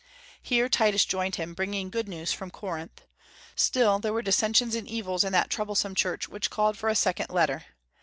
Here 0.41 0.67
Titus 0.67 1.05
joined 1.05 1.35
him, 1.35 1.53
bringing 1.53 1.91
good 1.91 2.07
news 2.09 2.33
from 2.33 2.49
Corinth. 2.49 3.03
Still, 3.55 3.99
there 3.99 4.11
were 4.11 4.23
dissensions 4.23 4.73
and 4.73 4.87
evils 4.87 5.23
in 5.23 5.31
that 5.33 5.51
troublesome 5.51 5.93
church 5.93 6.27
which 6.27 6.49
called 6.49 6.75
for 6.75 6.89
a 6.89 6.95
second 6.95 7.29
letter. 7.29 7.65